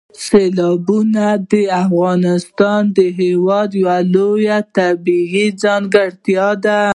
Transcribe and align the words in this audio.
سیلابونه 0.25 1.25
د 1.51 1.53
افغانستان 1.85 2.83
هېواد 3.21 3.69
یوه 3.81 3.97
لویه 4.13 4.57
طبیعي 4.77 5.45
ځانګړتیا 5.63 6.47
ده. 6.63 6.81